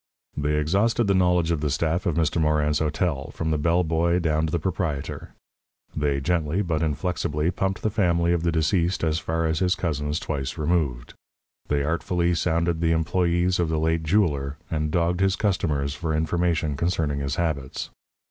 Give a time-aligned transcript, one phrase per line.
[0.35, 2.41] They exhausted the knowledge of the staff of Mr.
[2.41, 5.35] Morin's hotel, from the bell boy down to the proprietor.
[5.95, 10.19] They gently, but inflexibly, pumped the family of the deceased as far as his cousins
[10.19, 11.13] twice removed.
[11.67, 16.75] They artfully sounded the employees of the late jeweller, and dogged his customers for information
[16.75, 17.91] concerning his habits.